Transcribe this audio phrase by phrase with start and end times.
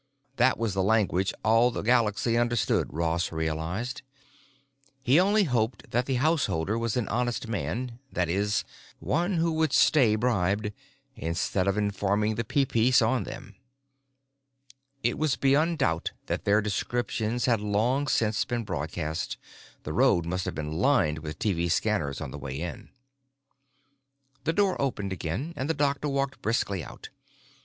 [0.37, 4.01] That was the language all the galaxy understood, Ross realized;
[5.03, 8.25] he only hoped that the householder was an honest man—i.
[8.27, 8.47] e.,
[8.97, 10.71] one who would stay bribed,
[11.15, 13.53] instead of informing the Peepeece on them.
[15.03, 19.37] It was beyond doubt that their descriptions had long since been broadcast;
[19.83, 22.89] the road must have been lined with TV scanners on the way in.
[24.45, 27.09] The door opened again, and the doctor walked briskly out.